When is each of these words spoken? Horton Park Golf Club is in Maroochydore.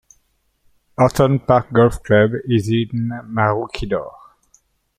Horton 0.97 1.41
Park 1.45 1.71
Golf 1.73 2.01
Club 2.01 2.31
is 2.47 2.67
in 2.69 3.11
Maroochydore. 3.31 4.15